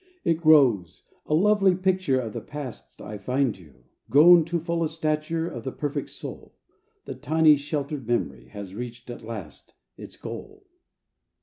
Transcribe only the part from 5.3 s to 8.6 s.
Of the perfect soul, The tiny sheltered memory